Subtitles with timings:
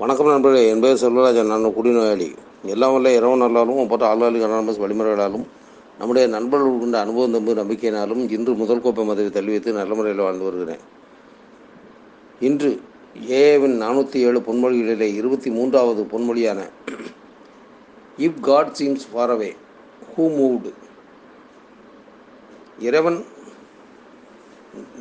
[0.00, 0.62] வணக்கம் நண்பர்களே.
[0.70, 1.50] என் பேர் செல்வராஜன்.
[1.50, 2.26] நான் குடிநோயாளி
[2.72, 5.46] எல்லாம் வல்ல இரவு நல்லாலும் ஒப்பற்ற ஆளாளி அனானமஸ் வழிமுறைகளாலும்
[5.98, 10.46] நம்முடைய நண்பர்கள் கொண்ட அனுபவம் தம்பு நம்பிக்கையினாலும் இன்று முதல் கோப்பை மதத்தை தள்ளி வைத்து நல்ல முறையில் வாழ்ந்து
[10.48, 10.82] வருகிறேன்.
[12.48, 12.70] இன்று
[13.38, 16.68] ஏஏவின் நானூற்றி ஏழு பொன்மொழிகளிலே இருபத்தி மூன்றாவது பொன்மொழியான
[18.18, 19.50] if God seems far away
[20.12, 20.74] who moved
[22.90, 23.20] இறைவன்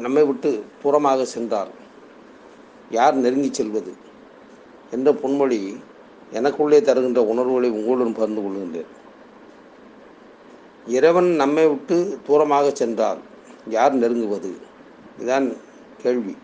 [0.05, 0.53] நம்மை விட்டு
[0.83, 1.73] புறமாக சென்றால்
[2.99, 3.93] யார் நெருங்கிச் செல்வது?
[4.91, 5.77] என்ற பொன்மொழி
[6.33, 8.91] எனக்குள்ளே தருகின்ற உணர்வுகளை உங்களுடன் பகிர்ந்து கொள்கின்றேன்.
[10.87, 13.17] இறைவன் நம்மை விட்டு தூரமாக சென்றால்
[13.69, 14.51] யார் நெருங்குவது?
[15.17, 15.53] இதுதான்
[16.01, 16.35] கேள்வி.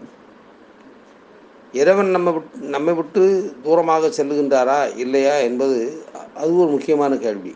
[1.73, 6.05] இறைவன் நம்ம விட் நம்மை விட்டு தூரமாக செல்லுகின்றாரா இல்லையா என்பது
[6.35, 7.55] அது ஒரு முக்கியமான கேள்வி.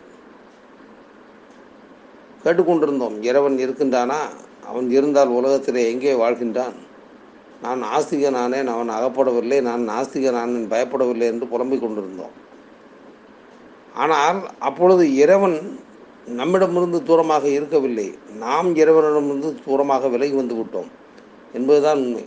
[2.44, 4.20] கேட்டுக்கொண்டிருந்தோம் இறைவன் இருக்கின்றானா?
[4.66, 6.76] அவன் இருந்தால் உலகத்திலே எங்கே வாழ்கின்றான்?
[7.62, 12.34] நான் நாஸ்திகனானேன் அவன் அகப்படவில்லை நான் நாஸ்திகனானேன் பயப்படவில்லை என்று புலம்பிக் கொண்டிருந்தோம்.
[13.94, 15.58] ஆனால் அப்பொழுது இறைவன்
[16.40, 18.06] நம்மிடமிருந்து தூரமாக இருக்கவில்லை.
[18.44, 20.90] நாம் இறைவனிடமிருந்து தூரமாக விலகி வந்து விட்டோம்
[21.52, 22.24] என்பதுதான் உண்மை.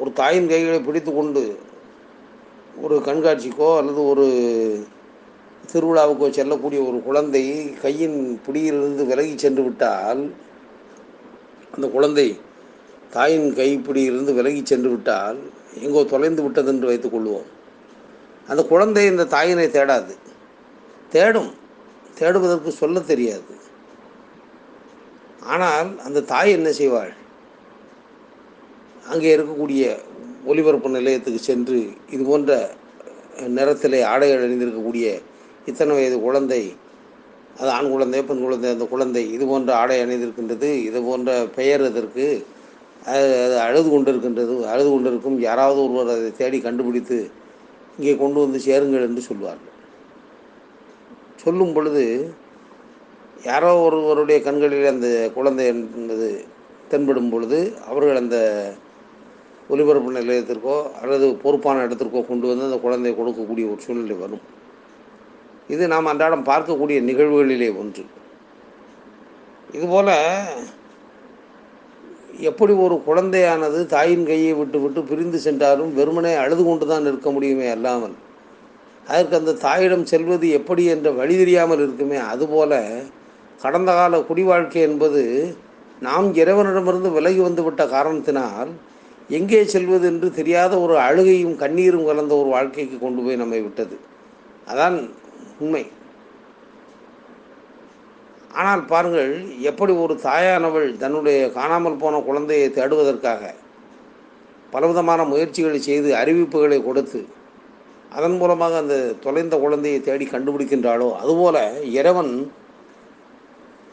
[0.00, 1.42] ஒரு தாயின் கைகளை பிடித்து கொண்டு
[2.84, 4.26] ஒரு கண்காட்சிக்கோ அல்லது ஒரு
[5.72, 7.44] திருவிழாவுக்கோ செல்லக்கூடிய ஒரு குழந்தை
[7.82, 10.22] கையின் பிடியிலிருந்து விலகி சென்று விட்டால்
[11.74, 12.26] அந்த குழந்தை
[13.14, 15.38] தாயின் கைப்பிடியிலிருந்து விலகி சென்று விட்டால்
[15.80, 17.48] எங்கோ தொலைந்து விட்டது என்று வைத்துக் கொள்வோம்.
[18.48, 20.14] அந்த குழந்தை இந்த தாயினை தேடாது.
[21.12, 21.52] தேடும்.
[22.18, 23.52] தேடுவதற்கு சொல்ல தெரியாது.
[25.52, 27.12] ஆனால் அந்த தாய் என்ன செய்வாள்?
[29.08, 29.84] அங்கே இருக்கக்கூடிய
[30.44, 31.78] ஒலிபரப்பு நிலையத்துக்கு சென்று
[32.10, 32.52] இது போன்ற
[33.48, 35.06] நிறத்திலே ஆடைகள் அணிந்திருக்கக்கூடிய
[35.66, 36.62] இத்தனை வயது குழந்தை
[37.60, 42.26] அது ஆண் குழந்தை பெண் குழந்தை அந்த குழந்தை இது போன்ற ஆடை அணிந்திருக்கின்றது இது போன்ற பெயர் இதற்கு
[43.12, 44.54] அது அது அழுது கொண்டிருக்கின்றது.
[44.72, 47.18] அழுது கொண்டிருக்கும் யாராவது ஒருவர் அதை தேடி கண்டுபிடித்து
[47.98, 49.74] இங்கே கொண்டு வந்து சேருங்கள் என்று சொல்வார்கள்.
[51.42, 52.04] சொல்லும் பொழுது
[53.50, 56.28] யாரோ ஒருவருடைய கண்களில் அந்த குழந்தை என்பது
[56.90, 57.58] தென்படும் பொழுது
[57.90, 58.38] அவர்கள் அந்த
[59.72, 64.44] ஒலிபரப்பு நிலையத்திற்கோ அல்லது பொறுப்பான இடத்திற்கோ கொண்டு வந்து அந்த குழந்தையை கொடுக்கக்கூடிய ஒரு சூழ்நிலை வரும்.
[65.74, 68.04] இது நாம் அன்றாடம் பார்க்கக்கூடிய நிகழ்வுகளிலே ஒன்று.
[69.76, 70.12] இதுபோல்
[72.40, 77.68] எப்படி ஒரு குழந்தையானது தாயின் கையை விட்டு விட்டு பிரிந்து சென்றாலும் வெறுமனே அழுது கொண்டு தான் இருக்க முடியுமே
[77.68, 78.14] அல்லாமல்.
[79.08, 82.16] அதற்கு அந்த தாயிடம் செல்வது எப்படி என்ற வழி தெரியாமல் இருக்குமே.
[82.16, 82.80] அதுபோல
[83.62, 85.22] கடந்த கால குடி வாழ்க்கை என்பது
[86.00, 88.70] நாம் இறைவனிடமிருந்து விலகி வந்துவிட்ட காரணத்தினால்
[89.28, 93.96] எங்கே செல்வது என்று தெரியாத ஒரு அழுகையும் கண்ணீரும் கலந்த ஒரு வாழ்க்கைக்கு கொண்டு போய் நம்மை விட்டது.
[94.70, 95.08] அதான்
[95.58, 95.84] உண்மை.
[98.54, 103.54] ஆனால் பாருங்கள் எப்படி ஒரு தாயானவள் தன்னுடைய காணாமல் போன குழந்தையை தேடுவதற்காக
[104.70, 107.20] பலவிதமான முயற்சிகளை செய்து அறிவிப்புகளை கொடுத்து
[108.10, 111.56] அதன் மூலமாக அந்த தொலைந்த குழந்தையை தேடி கண்டுபிடிக்கின்றாளோ அதுபோல
[111.90, 112.32] இறைவன்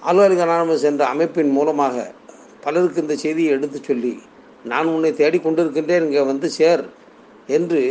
[0.01, 1.95] அலுவலக அனானமஸ் என்ற அமைப்பின் மூலமாக
[2.63, 4.13] பலருக்கு இந்த செய்தியை எடுத்து சொல்லி
[4.65, 6.83] நான் உன்னை தேடிக்கொண்டிருக்கின்றேன் இங்கே வந்து சேர்
[7.47, 7.81] என்று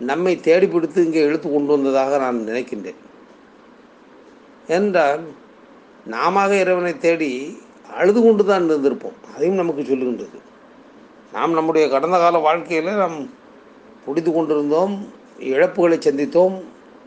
[0.00, 3.00] நம்மை தேடி பிடித்து இங்கே இழுத்து கொண்டு வந்ததாக நான் நினைக்கின்றேன்.
[4.68, 5.22] என்றால்
[6.06, 7.30] நாம இறைவனை தேடி
[7.98, 9.16] அழுது கொண்டு தான் இருந்திருப்போம்.
[9.34, 10.38] அதையும் நமக்கு சொல்லுகின்றது.
[11.32, 13.16] நாம் நம்முடைய கடந்த கால வாழ்க்கையில் நாம்
[14.06, 14.94] புடித்து கொண்டிருந்தோம்
[15.52, 16.56] இழப்புகளை சந்தித்தோம்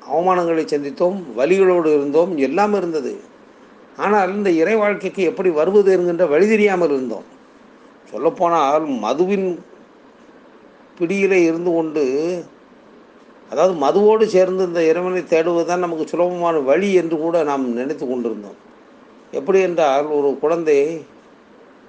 [0.09, 3.13] அவமானங்களை சந்தித்தோம் வலிகளோடு இருந்தோம் எல்லாம் இருந்தது.
[3.97, 7.28] ஆனால் இந்த இறை வாழ்க்கைக்கு எப்படி வருவது என்கின்ற வழி தெரியாமல் இருந்தோம்.
[8.11, 9.47] சொல்லப்போனால் மதுவின்
[11.00, 12.03] பிடியிலே இருந்து கொண்டு
[13.51, 18.57] அதாவது மதுவோடு சேர்ந்து இந்த இறைவனை தேடுவது தான் நமக்கு சுலபமான வழி என்று கூட நாம் நினைத்து கொண்டிருந்தோம்.
[19.33, 20.79] எப்படி என்றால் ஒரு குழந்தை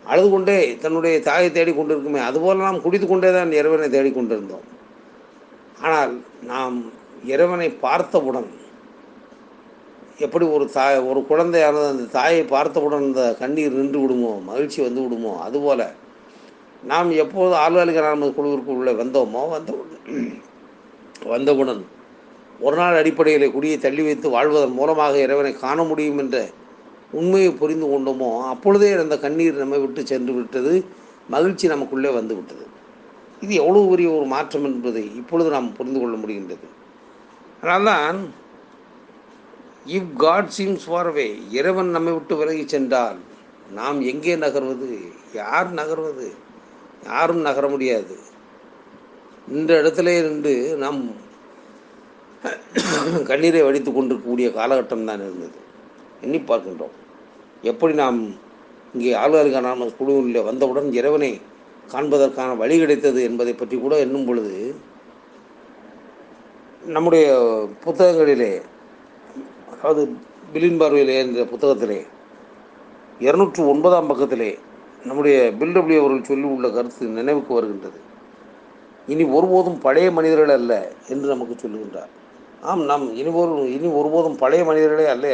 [0.04, 4.66] அழுது கொண்டே தன்னுடைய தாயை தேடிக்கொண்டிருக்குமே அதுபோல் நாம் குடித்து கொண்டே தான் இறைவனை தேடிக்கொண்டிருந்தோம்
[5.80, 6.12] ஆனால்
[6.44, 6.76] நாம்
[7.24, 8.48] இறைவனை பார்த்தவுடன்
[10.18, 15.32] எப்படி ஒரு தாய் ஒரு குழந்தையானது அந்த தாயை பார்த்தவுடன் அந்த கண்ணீர் நின்று விடுமோ மகிழ்ச்சி வந்து விடுமோ
[15.42, 15.84] அதுபோல்
[16.82, 20.30] நாம் எப்போது ஆழ்வாளிக நாம குழுவிற்கு உள்ளே வந்தோமோ வந்தவுடன்
[21.28, 21.82] வந்தவுடன்
[22.60, 26.36] ஒரு நாள் அடிப்படையில் குடியை தள்ளி வைத்து வாழ்வதன் மூலமாக இறைவனை காண முடியும் என்ற
[27.20, 30.72] உண்மையை புரிந்து கொண்டோமோ அப்பொழுதே அந்த கண்ணீர் நம்மை விட்டு சென்று விட்டது
[31.34, 32.64] மகிழ்ச்சி நமக்குள்ளே வந்து விட்டது.
[33.44, 36.66] இது எவ்வளோ பெரிய ஒரு மாற்றம் என்பதை இப்பொழுது நாம் புரிந்து கொள்ள முடிகின்றது.
[37.60, 38.18] அதனால்தான்
[39.96, 41.26] இஃப் காட் சீம்ஸ் ஃபார்வே
[41.58, 43.18] இறைவன் நம்மை விட்டு விலகி சென்றால்
[43.78, 44.88] நாம் எங்கே நகர்வது
[45.40, 46.26] யார் நகர்வது
[47.10, 48.14] யாரும் நகர முடியாது.
[49.56, 51.00] இந்த இடத்துல நின்று நாம்
[53.30, 55.58] கண்ணீரை வடித்து கொண்டிருக்கக்கூடிய காலகட்டம் தான் இருந்தது.
[56.24, 56.94] எண்ணி பார்க்கின்றோம்.
[57.70, 58.18] எப்படி நாம்
[58.94, 61.30] இங்கே ஆளுநர்கள் நாம் குழுவில் வந்தவுடன் இறைவனை
[61.92, 64.54] காண்பதற்கான வழி கிடைத்தது என்பதை பற்றி கூட எண்ணும் பொழுது
[66.94, 67.26] நம்முடைய
[67.84, 68.52] புத்தகங்களிலே
[69.72, 70.02] அதாவது
[70.52, 72.00] பிலின் பார்வையிலே என்ற புத்தகத்திலே
[73.26, 74.50] இருநூற்று ஒன்பதாம் பக்கத்திலே
[75.04, 77.98] நம்முடைய பில்டபிள்யூ அவர்கள் சொல்லி உள்ள கருத்து நினைவுக்கு வருகின்றது.
[79.06, 80.72] இனி ஒருபோதும் பழைய மனிதர்கள் அல்ல
[81.08, 82.12] என்று நமக்கு சொல்லுகின்றார்.
[82.62, 85.26] ஆம் நாம் இனி ஒரு இனி ஒருபோதும் பழைய மனிதர்களே அல்ல.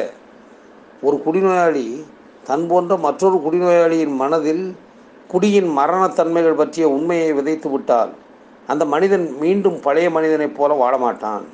[1.03, 1.87] ஒரு குடிநோயாளி
[2.47, 4.65] தன் போன்ற மற்றொரு குடிநோயாளியின் மனதில்
[5.29, 8.13] குடியின் மரணத்தன்மைகள் பற்றிய உண்மையை விதைத்து விட்டால்
[8.67, 11.45] அந்த மனிதன் மீண்டும் பழைய மனிதனைப் போல வாழமாட்டான்.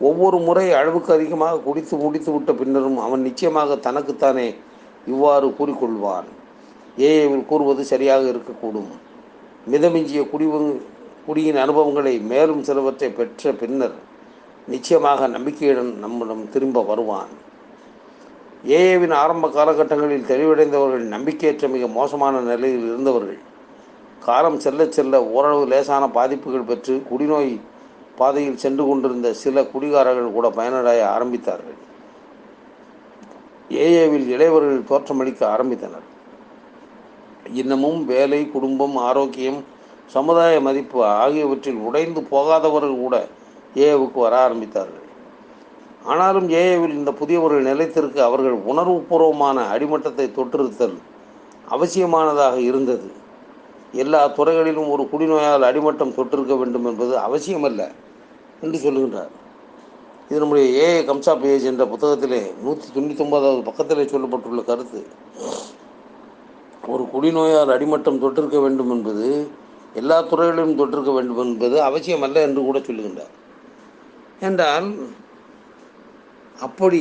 [0.00, 4.54] ஒவ்வொரு முறை அளவுக்கு அதிகமாக குடித்து முடித்து விட்ட பின்னரும் அவன் நிச்சயமாக தனக்குத்தானே
[5.06, 6.28] இவ்வாறு கூறிக்கொள்வான்.
[6.98, 8.90] ஏஏவில் கூறுவது சரியாக இருக்கக்கூடும்.
[9.70, 10.58] மிதமிஞ்சிய குடிவு
[11.26, 13.96] குடியின் அனுபவங்களை மேலும் சிலவற்றை பெற்ற பின்னர்
[14.68, 17.32] நிச்சயமாக நம்பிக்கையுடன் நம்மிடம் திரும்ப வருவான்.
[18.64, 23.38] ஏஏவின் ஆரம்ப காலகட்டங்களில் தெளிவடைந்தவர்கள் நம்பிக்கையற்ற மிக மோசமான நிலையில் இருந்தவர்கள்.
[24.20, 27.60] காலம் செல்ல செல்ல ஓரளவு லேசான பாதிப்புகள் பெற்று குடிநோய்
[28.16, 31.78] பாதையில் சென்று கொண்டிருந்த சில குடிகாரர்கள் கூட பயனடைய ஆரம்பித்தார்கள்.
[33.70, 36.08] ஏஏவில் இளையவர்கள் தோற்றமளிக்க ஆரம்பித்தனர்.
[37.52, 39.64] இன்னமும் வேலை குடும்பம் ஆரோக்கியம்
[40.06, 43.28] சமுதாய மதிப்பு ஆகியவற்றில் உடைந்து போகாதவர்கள் கூட
[43.74, 45.03] ஏஏவுக்கு வர ஆரம்பித்தார்கள்.
[46.04, 50.96] ஆனாலும் ஏஏவில் இந்த புதியவர்கள் நிலைத்திற்கு அவர்கள் உணர்வுபூர்வமான அடிமட்டத்தை தொற்றுத்தல்
[51.68, 53.08] அவசியமானதாக இருந்தது.
[53.92, 57.82] எல்லா துறைகளிலும் ஒரு குடிநோயால் அடிமட்டம் தொற்றிருக்க வேண்டும் என்பது அவசியமல்ல
[58.60, 59.32] என்று சொல்லுகின்றார்.
[60.28, 61.02] இது நம்முடைய ஏ.
[61.02, 65.00] கம்சா பேஜ் என்ற புத்தகத்திலே நூற்றி தொண்ணூற்றி ஒன்பதாவது பக்கத்திலே சொல்லப்பட்டுள்ள கருத்து.
[66.88, 69.26] ஒரு குடிநோயால் அடிமட்டம் தொற்றிருக்க வேண்டும் என்பது
[69.94, 73.34] எல்லா துறைகளிலும் தொற்றிருக்க வேண்டும் என்பது அவசியமல்ல என்று கூட சொல்லுகின்றார்.
[74.40, 74.88] என்றால்
[76.66, 77.00] அப்படி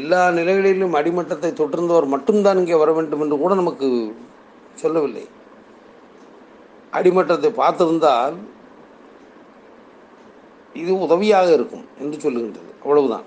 [0.00, 3.88] எல்லா நிலைகளிலும் அடிமட்டத்தை தொற்றிருந்தவர் மட்டும்தான் இங்கே வர வேண்டும் என்று கூட நமக்கு
[4.82, 5.24] சொல்லவில்லை.
[6.98, 8.36] அடிமட்டத்தை பார்த்திருந்தால்
[10.80, 12.70] இது உதவியாக இருக்கும் என்று சொல்லுகின்றது.
[12.82, 13.26] அவ்வளவுதான்.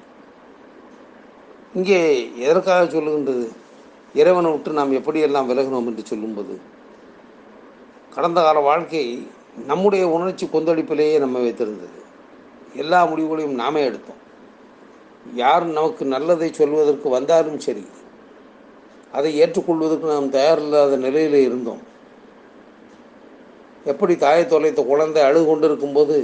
[1.77, 1.99] இங்கே
[2.47, 3.45] எதற்காக சொல்லுகின்றது?
[4.21, 6.53] இறைவனை விட்டு நாம் எப்படியெல்லாம் விலகினோம் என்று சொல்லும்போது
[8.15, 9.05] கடந்த கால வாழ்க்கை
[9.71, 11.99] நம்முடைய உணர்ச்சி கொந்தளிப்பிலேயே நம்ம வைத்திருந்தது.
[12.83, 14.21] எல்லா முடிவுகளையும் நாமே எடுத்தோம்.
[15.33, 17.85] யார் நமக்கு நல்லதை சொல்வதற்கு வந்தாலும் சரி
[19.11, 21.83] அதை ஏற்றுக்கொள்வதற்கு நாம் தயாரில்லாத நிலையில் இருந்தோம்.
[23.85, 26.17] எப்படி தாயை தொலைத்த குழந்தை அழுது கொண்டிருக்கும்போது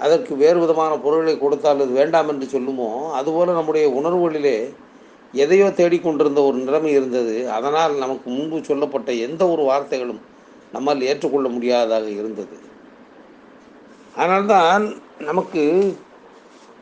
[0.00, 4.56] அதற்கு வேறு விதமான பொருள்களை கொடுத்தால் அது வேண்டாம் என்று சொல்லுமோ அதுபோல் நம்முடைய உணர்வுகளிலே
[5.34, 7.36] எதையோ தேடிக்கொண்டிருந்த ஒரு நிலைமை இருந்தது.
[7.50, 10.22] அதனால் நமக்கு முன்பு சொல்லப்பட்ட எந்த ஒரு வார்த்தைகளும்
[10.72, 12.56] நம்மால் ஏற்றுக்கொள்ள முடியாததாக இருந்தது.
[14.16, 14.84] அதனால்தான்
[15.18, 15.62] நமக்கு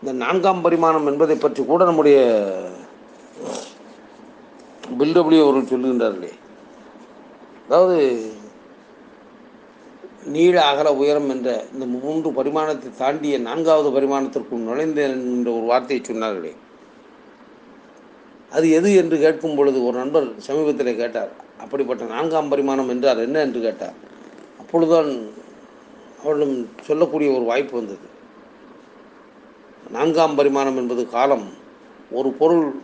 [0.05, 2.17] இந்த நான்காம் பரிமாணம் என்பதை பற்றி கூட நம்முடைய
[4.99, 6.33] பில்டபிள்யூ அவர்கள் சொல்லுகின்றார்களே.
[7.69, 8.33] அதாவது
[10.25, 16.53] நீள அகல உயரம் என்ற இந்த மூன்று பரிமாணத்தை தாண்டிய நான்காவது பரிமாணத்திற்குள் நுழைந்தேன் என்ற ஒரு வார்த்தையை சொன்னார்களே.
[18.51, 23.41] அது எது என்று கேட்கும் பொழுது ஒரு நண்பர் சமீபத்தில் கேட்டார் அப்படிப்பட்ட நான்காம் பரிமாணம் என்றார் என்ன?
[23.41, 23.95] என்று கேட்டார்.
[24.59, 25.29] அப்பொழுதுதான்
[26.25, 28.13] அவரிடம் சொல்லக்கூடிய ஒரு வாய்ப்பு வந்தது.
[29.91, 31.47] நான்காம் பரிமாணம் என்பது காலம்.
[32.11, 32.75] ஒரு பொருள்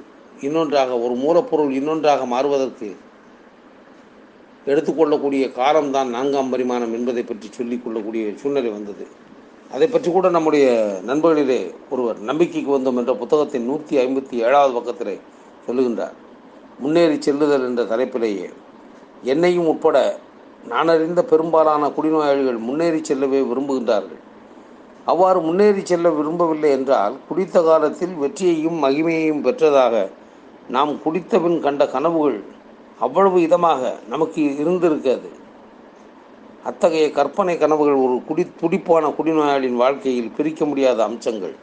[0.40, 2.96] இன்னொன்றாக ஒரு மூலப்பொருள் இன்னொன்றாக மாறுவதற்கு
[4.66, 9.06] எடுத்துக்கொள்ளக்கூடிய காலம்தான் நான்காம் பரிமாணம் என்பதை பற்றி சொல்லிக் கொள்ளக்கூடிய சூழ்நிலை வந்தது.
[9.72, 10.66] அதை பற்றி கூட நம்முடைய
[11.06, 15.18] நண்பர்களிலே ஒருவர் நம்பிக்கைக்கு வந்தோம் என்ற புத்தகத்தின் நூற்றி ஐம்பத்தி ஏழாவது பக்கத்திலே
[15.66, 16.16] சொல்லுகின்றார்.
[16.78, 18.48] முன்னேறி செல்லுதல் என்ற தலைப்பிலேயே
[19.22, 20.18] என்னையும் உட்பட
[20.68, 24.20] நான் அறிந்த பெரும்பாலான குடிநோயாளிகள் முன்னேறி செல்லவே விரும்புகின்றார்கள்.
[25.04, 30.10] அவ்வாறு முன்னேறி செல்ல விரும்பவில்லை என்றால் குடித்த காலத்தில் வெற்றியையும் மகிமையையும் பெற்றதாக
[30.68, 32.40] நாம் குடித்தபின் கண்ட கனவுகள்
[32.98, 35.28] அவ்வளவு இதமாக நமக்கு இருந்திருக்காது.
[36.64, 41.54] அத்தகைய கற்பனை கனவுகள் ஒரு குடி துடிப்பான குடிநோயாளியின் வாழ்க்கையில் பிரிக்க முடியாத அம்சங்கள்.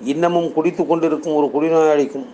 [0.00, 2.28] இன்னமும் குடித்து கொண்டிருக்கும் ஒரு குடிநோயாளிக்கும்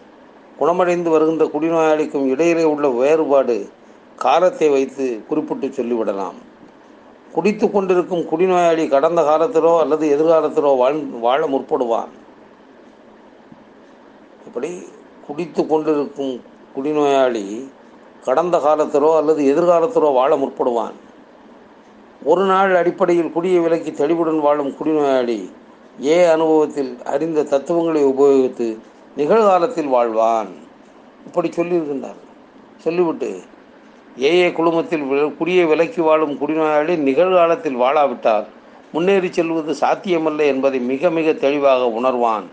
[0.58, 3.68] குணமடைந்து வருகின்ற குடிநோயாளிக்கும் இடையிலே உள்ள வேறுபாடு
[4.16, 6.38] காலத்தை வைத்து குறிப்பிட்டு சொல்லிவிடலாம்.
[7.38, 12.12] குடித்து கொண்டிருக்கும் குடிநோயாளி கடந்த காலத்திலோ அல்லது எதிர்காலத்திலோ வாழ் வாழ முற்படுவான்.
[14.46, 14.70] இப்படி
[15.26, 16.32] குடித்து கொண்டிருக்கும்
[16.76, 17.44] குடிநோயாளி
[18.24, 20.96] கடந்த காலத்திலோ அல்லது எதிர்காலத்திலோ வாழ முற்படுவான்.
[22.24, 25.38] ஒரு நாள் அடிப்படையில் குடிய விலக்கி தெளிவுடன் வாழும் குடிநோயாளி
[26.06, 28.68] ஏ அனுபவத்தில் அறிந்த தத்துவங்களை உபயோகித்து
[29.16, 30.50] நிகழ்காலத்தில் வாழ்வான்.
[31.26, 32.20] இப்படி சொல்லியிருக்கின்றார்
[32.78, 33.30] சொல்லிவிட்டு
[34.18, 35.04] ஏஏ குழுமத்தில்
[35.38, 38.46] குடியை விலக்கி வாழும் குடிநோயாளி நிகழ்காலத்தில் வாழாவிட்டால்
[38.92, 42.46] முன்னேறி செல்வது சாத்தியமல்ல என்பதை மிக மிக தெளிவாக உணர்வான்.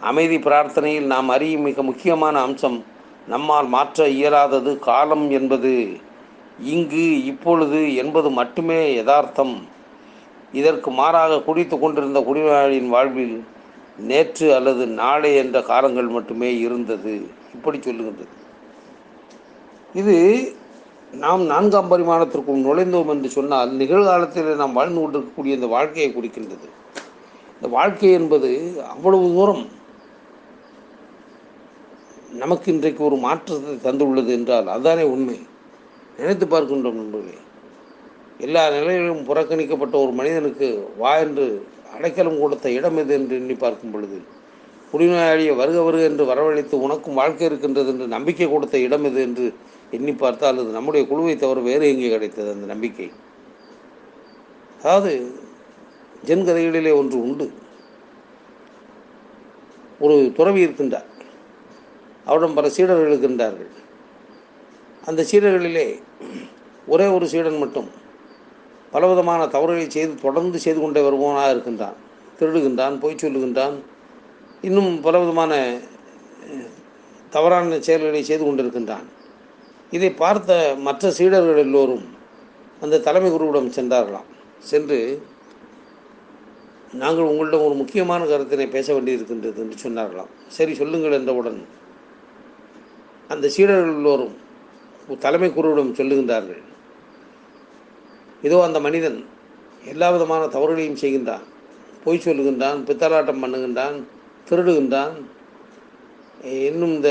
[0.00, 2.84] அமைதி பிரார்த்தனையில் நாம் அறியும் மிக முக்கியமான அம்சம்
[3.28, 5.74] நம்மால் மாற்ற இயலாதது காலம் என்பது.
[6.74, 9.56] இங்கு இப்பொழுது என்பது மட்டுமே யதார்த்தம்.
[10.52, 13.44] இதற்கு மாறாக குடித்து கொண்டிருந்த குடிநோயாளியின் வாழ்வில்
[13.98, 17.14] நேற்று அல்லது நாளை என்ற காலங்கள் மட்டுமே இருந்தது.
[17.54, 18.34] இப்படி சொல்லுகின்றது.
[19.94, 20.16] இது
[21.22, 26.66] நாம் நான்காம் பரிமாணத்திற்குள் நுழைந்தோம் என்று சொன்னால் நிகழ்காலத்தில் நாம் வாழ்ந்து கொண்டிருக்கக்கூடிய இந்த வாழ்க்கையை குறிக்கின்றது.
[27.56, 28.50] இந்த வாழ்க்கை என்பது
[28.94, 29.64] அவ்வளவு தூரம்
[32.42, 35.36] நமக்கு இன்றைக்கு ஒரு மாற்றத்தை தந்துள்ளது என்றால் அதுதானே உண்மை.
[36.18, 37.38] நினைத்து பார்க்கின்றோம் நண்பர்களே.
[38.40, 40.68] எல்லா நிலைகளிலும் புறக்கணிக்கப்பட்ட ஒரு மனிதனுக்கு
[40.98, 41.46] வா என்று
[41.94, 44.18] அடைக்கலம் கொடுத்த இடம் எது என்று எண்ணி பார்க்கும் பொழுது
[44.90, 49.46] குடிநோயாளியை வருக வருக என்று வரவழைத்து உனக்கும் வாழ்க்கை இருக்கின்றது என்று நம்பிக்கை கொடுத்த இடம் எது என்று
[49.90, 53.12] எண்ணி பார்த்தால் அது நம்முடைய குழுவை தவிர வேறு எங்கே கிடைத்தது அந்த நம்பிக்கை?
[54.78, 55.34] அதாவது
[56.24, 57.52] ஜென்கதைகளிலே ஒன்று உண்டு.
[59.98, 61.06] ஒரு துறவி இருக்கின்றார்.
[62.24, 63.70] அவரிடம் பல சீடர்கள் இருக்கின்றார்கள்.
[65.04, 66.02] அந்த சீடர்களிலே
[66.86, 67.88] ஒரே ஒரு சீடன் மட்டும்
[68.90, 71.96] பலவிதமான தவறுகளை செய்து தொடர்ந்து செய்து கொண்டே வருபவனாக இருக்கின்றான்.
[72.40, 73.76] திருடுகின்றான் பொய் சொல்லுகின்றான்.
[74.62, 75.78] இன்னும் பலவிதமான
[77.30, 79.06] தவறான செயல்களை செய்து கொண்டிருக்கின்றான்.
[79.90, 80.50] இதை பார்த்த
[80.86, 82.04] மற்ற சீடர்கள் எல்லோரும்
[82.84, 84.28] அந்த தலைமை குருவிடம் சென்றார்களாம்.
[84.70, 84.98] சென்று
[87.02, 90.30] நாங்கள் உங்களிடம் ஒரு முக்கியமான கருத்தினை பேச வேண்டியிருக்கின்றது என்று சொன்னார்களாம்.
[90.56, 91.60] சரி சொல்லுங்கள் என்றவுடன்
[93.32, 94.34] அந்த சீடர்கள் எல்லோரும்
[95.24, 96.62] தலைமை குருவிடம் சொல்லுகின்றார்கள்.
[98.46, 99.18] இதோ அந்த மனிதன்
[99.92, 101.44] எல்லா விதமான தவறுகளையும் செய்கின்றான்.
[102.04, 103.96] பொய் சொல்லுகின்றான் பித்தலாட்டம் பண்ணுகின்றான்
[104.48, 105.14] திருடுகின்றான்.
[106.68, 107.10] இன்னும் இந்த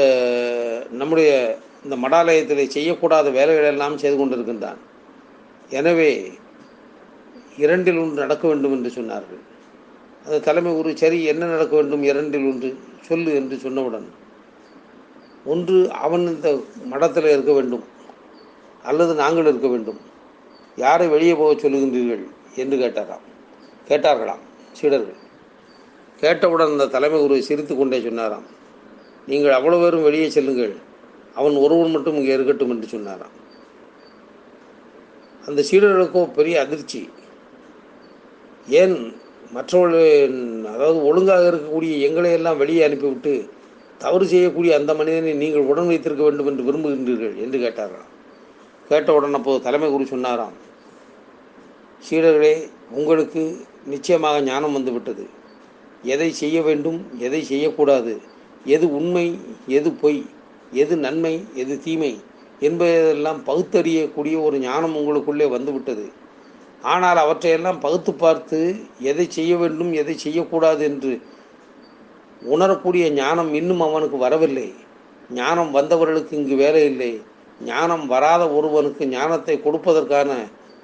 [1.00, 1.32] நம்முடைய
[1.86, 4.80] இந்த மடாலயத்தில் செய்யக்கூடாத வேலைகள் எல்லாம் செய்து கொண்டிருக்கின்றான்.
[5.80, 6.12] எனவே
[7.64, 9.42] இரண்டில் ஒன்று நடக்க வேண்டும் என்று சொன்னார்கள்.
[10.26, 12.04] அந்த தலைமை குரு சரி என்ன நடக்க வேண்டும்?
[12.12, 12.70] இரண்டில் ஒன்று
[13.08, 14.08] சொல்லு என்று சொன்னவுடன்
[15.54, 16.50] ஒன்று அவன் இந்த
[16.92, 17.84] மடத்தில் இருக்க வேண்டும்
[18.90, 20.00] அல்லது நாங்கள் இருக்க வேண்டும்.
[20.84, 22.24] யாரை வெளியே போக சொல்லுகின்றீர்கள்?
[22.62, 23.24] என்று கேட்டாராம்.
[23.90, 24.44] கேட்டார்களாம்
[24.80, 25.20] சீடர்கள்.
[26.22, 28.48] கேட்டவுடன் அந்த தலைமை குரு சிரித்து கொண்டே சொன்னாராம்.
[29.32, 30.76] நீங்கள் அவ்வளோ பேரும் வெளியே செல்லுங்கள்.
[31.40, 33.36] அவன் ஒருவன் மட்டும் இங்கே இருக்கட்டும் என்று சொன்னாராம்.
[35.48, 37.02] அந்த சீடர்களுக்கோ பெரிய அதிர்ச்சி.
[38.82, 38.96] ஏன்
[39.56, 40.34] மற்றவர்கள்
[40.74, 43.34] அதாவது ஒழுங்காக இருக்கக்கூடிய எங்களை எல்லாம் வெளியே அனுப்பிவிட்டு
[44.04, 48.10] தவறு செய்யக்கூடிய அந்த மனிதனை நீங்கள் உடன் வைத்திருக்க வேண்டும் என்று விரும்புகின்றீர்கள் என்று கேட்டாராம்.
[48.90, 50.56] கேட்ட உடனே அப்போது தலைமை குரு சொன்னாராம்
[52.08, 52.56] சீடர்களே
[53.00, 53.44] உங்களுக்கு
[53.94, 55.24] நிச்சயமாக ஞானம் வந்துவிட்டது.
[56.14, 58.14] எதை செய்ய வேண்டும் எதை செய்யக்கூடாது
[58.76, 59.26] எது உண்மை
[59.78, 60.20] எது பொய்
[60.72, 62.14] எது நன்மை எது தீமை
[62.60, 66.06] என்பதெல்லாம் பகுத்தறியக்கூடிய ஒரு ஞானம் உங்களுக்குள்ளே வந்துவிட்டது.
[66.82, 68.60] ஆனால் அவற்றையெல்லாம் பகுத்து பார்த்து
[69.00, 71.20] எதை செய்ய வேண்டும் எதை செய்யக்கூடாது என்று
[72.42, 74.74] உணரக்கூடிய ஞானம் இன்னும் அவனுக்கு வரவில்லை.
[75.34, 77.22] ஞானம் வந்தவர்களுக்கு இங்கு வேலை இல்லை.
[77.66, 80.32] ஞானம் வராத ஒருவனுக்கு ஞானத்தை கொடுப்பதற்கான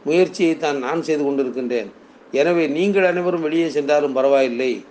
[0.05, 1.89] முயற்சியை தான் நான் செய்து கொண்டிருக்கின்றேன்.
[2.31, 4.85] எனவே நீங்கள் அனைவரும் வெளியே சென்றாலும் பரவாயில்லை.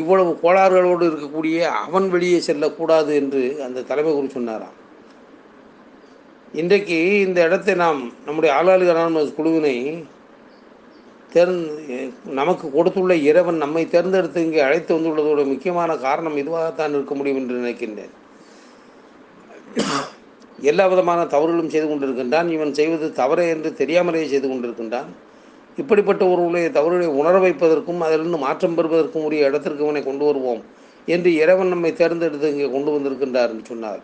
[0.00, 4.76] இவ்வளவு கோளாறுகளோடு இருக்கக்கூடிய அவன் வெளியே செல்லக்கூடாது என்று அந்த தலைமை குரு சொன்னாராம்.
[6.60, 9.74] இன்றைக்கு இந்த இடத்தை நாம் நம்முடைய ஆளாளுகளான அனானமஸ் குழுவினை
[11.34, 11.60] தேர்ந்
[12.38, 18.14] நமக்கு கொடுத்துள்ள இறைவன் நம்மை தேர்ந்தெடுத்து இங்கே அழைத்து வந்துள்ளதோட முக்கியமான காரணம் இதுவாகத்தான் இருக்க முடியும் என்று நினைக்கின்றேன்.
[20.70, 22.48] எல்லா விதமான தவறுகளும் செய்து கொண்டிருக்கின்றான்.
[22.56, 25.10] இவன் செய்வது தவறே என்று தெரியாமலே செய்து கொண்டிருக்கின்றான்.
[25.80, 30.62] இப்படிப்பட்ட ஒருவருடைய தவறுகளை உணர வைப்பதற்கும் அதிலிருந்து மாற்றம் பெறுவதற்கும் உரிய இடத்திற்கு அவனை கொண்டு வருவோம்
[31.14, 34.02] என்று இறைவன் நம்மை தேர்ந்தெடுத்து இங்கே கொண்டு வந்திருக்கின்றார் என்று சொன்னார்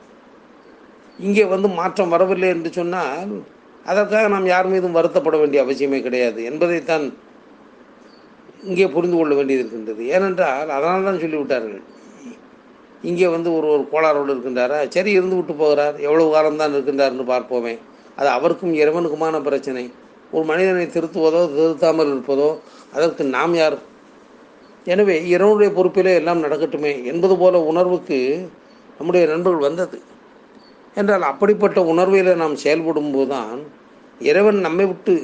[1.27, 3.35] இங்கே வந்து மாற்றம் வரவில்லை என்று சொன்னால்
[3.91, 7.05] அதற்காக நாம் யார் மீதும் வருத்தப்பட வேண்டிய அவசியமே கிடையாது என்பதைத்தான்
[8.69, 10.03] இங்கே புரிந்து கொள்ள வேண்டியது இருக்கின்றது.
[10.15, 11.83] ஏனென்றால் அதனால் தான் சொல்லிவிட்டார்கள்.
[13.11, 14.79] இங்கே வந்து ஒரு ஒரு கோளாரோடு இருக்கின்றாரா?
[14.95, 15.97] சரி இருந்து விட்டு போகிறார்.
[16.07, 17.75] எவ்வளவு காலம்தான் இருக்கின்றார்னு பார்ப்போமே.
[18.19, 19.85] அது அவருக்கும் இறைவனுக்குமான பிரச்சனை.
[20.35, 22.49] ஒரு மனிதனை திருத்துவதோ திருத்தாமல் இருப்பதோ
[22.97, 23.77] அதற்கு நாம் யார்?
[24.87, 28.19] எனவே இறைவனுடைய பொறுப்பிலே எல்லாம் நடக்கட்டுமே என்பது போல உணர்வுக்கு
[28.99, 29.99] நம்முடைய நண்பர்கள் வந்தது.
[30.97, 33.59] என்றால் அப்படிப்பட்ட உணர்வில் நாம் செயல்படும் போதுதான்
[34.31, 35.15] இறைவன் நம்மை விட்டு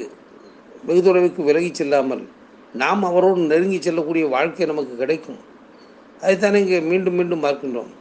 [0.87, 2.23] வெகு தொலைவுக்கு விலகி செல்லாமல்
[2.81, 5.41] நாம் அவரோடு நெருங்கி செல்லக்கூடிய வாழ்க்கை நமக்கு கிடைக்கும்.
[6.21, 7.91] அதைத்தானே இங்கே மீண்டும் மீண்டும் பார்க்கின்றோம்.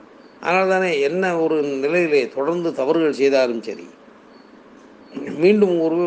[0.47, 3.87] ஆனால் தானே என்ன ஒரு நிலையிலே தொடர்ந்து தவறுகள் செய்தாலும் சரி
[5.43, 6.03] மீண்டும் ஒரு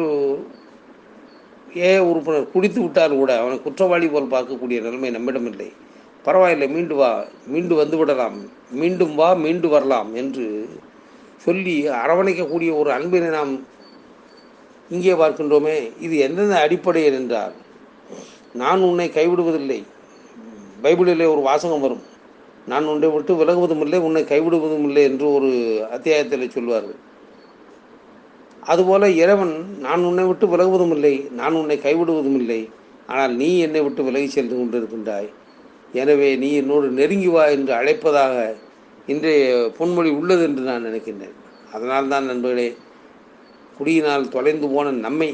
[1.78, 5.70] ஏ உறுப்பினர் குடித்து விட்டால் கூட அவனை குற்றவாளி போல் பார்க்கக்கூடிய நிலைமை நம்மிடம் இல்லை
[6.26, 7.10] பரவாயில்லை மீண்டு வா
[7.54, 8.38] மீண்டு வந்து விடலாம்.
[8.82, 10.46] மீண்டும் வா மீண்டு வரலாம் என்று
[11.46, 13.52] சொல்லி அரவணைக்கக்கூடிய ஒரு அன்பினை நாம்
[14.90, 15.76] இங்கே பார்க்கின்றோமே.
[16.06, 17.54] இது எந்தெந்த அடிப்படையில் என்றால்
[18.62, 19.80] நான் உன்னை கைவிடுவதில்லை.
[20.84, 22.04] பைபிளிலே ஒரு வாசகம் வரும்.
[22.72, 25.50] நான் உன்னை விட்டு விலகுவதும் இல்லை உன்னை கைவிடுவதும் இல்லை என்று ஒரு
[25.96, 27.00] அத்தியாயத்தில் சொல்வார்கள்.
[28.72, 29.56] அதுபோல இறைவன்
[29.86, 32.62] நான் உன்னை விட்டு விலகுவதும் இல்லை நான் உன்னை கைவிடுவதும் இல்லை.
[33.12, 35.28] ஆனால் நீ என்னை விட்டு விலகி சென்று கொண்டிருக்கின்றாய்.
[36.02, 38.36] எனவே நீ என்னோடு நெருங்கி வா என்று அழைப்பதாக
[39.14, 39.42] இன்றைய
[39.78, 41.36] பொன்மொழி உள்ளது என்று நான் நினைக்கின்றேன்.
[41.76, 42.70] அதனால்தான் நண்பர்களே
[43.78, 45.30] குடியினால் தொலைந்து போன நம்மை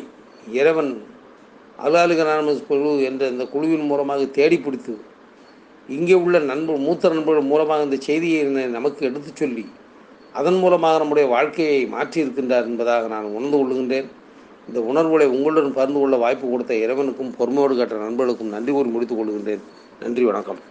[0.59, 0.91] இறைவன்
[1.85, 4.93] அலுவலக அனானமஸ் குழு என்ற இந்த குழுவின் மூலமாக தேடி பிடித்து
[5.89, 8.41] இங்கே உள்ள நண்பர் மூத்த நண்பர்கள் மூலமாக இந்த செய்தியை
[8.77, 9.63] நமக்கு எடுத்துச் சொல்லி
[10.33, 14.07] அதன் மூலமாக நம்முடைய வாழ்க்கையை மாற்றியிருக்கின்றார் என்பதாக நான் உணர்ந்து கொள்கின்றேன்.
[14.67, 19.63] இந்த உணர்வுகளை உங்களுடன் பகிர்ந்து கொள்ள வாய்ப்பு கொடுத்த இறைவனுக்கும் பொறுமையோடு கற்ற நண்பர்களுக்கும் நன்றி கூறி முடித்துக் கொள்கின்றேன்.
[19.99, 20.61] நன்றி வணக்கம்.